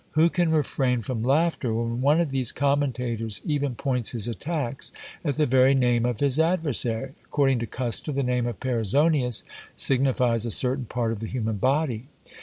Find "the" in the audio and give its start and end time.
5.35-5.45, 8.11-8.23, 11.19-11.27